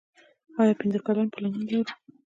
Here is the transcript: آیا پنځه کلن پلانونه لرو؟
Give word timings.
آیا 0.61 0.73
پنځه 0.81 0.99
کلن 1.05 1.27
پلانونه 1.33 1.65
لرو؟ 1.67 1.81